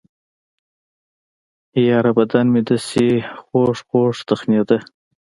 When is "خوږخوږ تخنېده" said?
3.43-4.77